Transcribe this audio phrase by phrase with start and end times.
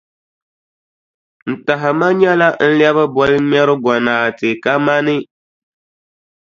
[1.49, 5.15] N tahima nyɛla n lɛbi bolŋmɛrʼ gonaate kamani.